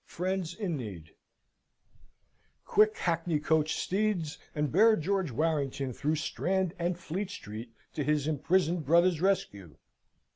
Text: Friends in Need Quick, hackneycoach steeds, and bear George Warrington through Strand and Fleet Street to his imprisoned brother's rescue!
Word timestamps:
Friends 0.07 0.55
in 0.55 0.77
Need 0.77 1.13
Quick, 2.65 2.95
hackneycoach 2.95 3.67
steeds, 3.77 4.39
and 4.55 4.71
bear 4.71 4.95
George 4.95 5.29
Warrington 5.29 5.93
through 5.93 6.15
Strand 6.15 6.73
and 6.79 6.97
Fleet 6.97 7.29
Street 7.29 7.71
to 7.93 8.03
his 8.03 8.25
imprisoned 8.25 8.83
brother's 8.83 9.21
rescue! 9.21 9.75